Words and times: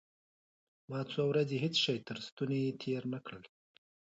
ما 0.89 0.99
څو 1.11 1.21
ورځې 1.31 1.57
هېڅ 1.63 1.75
شى 1.83 1.95
تر 2.07 2.17
ستوني 2.27 2.61
تېر 2.81 3.01
نه 3.13 3.19
کړل. 3.25 3.43